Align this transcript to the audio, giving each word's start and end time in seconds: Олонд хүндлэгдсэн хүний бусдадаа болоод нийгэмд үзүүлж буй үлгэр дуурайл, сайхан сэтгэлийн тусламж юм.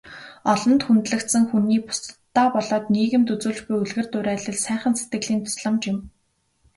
Олонд 0.51 0.81
хүндлэгдсэн 0.85 1.43
хүний 1.49 1.79
бусдадаа 1.85 2.47
болоод 2.55 2.85
нийгэмд 2.95 3.27
үзүүлж 3.33 3.59
буй 3.65 3.77
үлгэр 3.83 4.07
дуурайл, 4.09 4.57
сайхан 4.65 4.93
сэтгэлийн 4.97 5.41
тусламж 5.43 5.81
юм. 5.91 5.97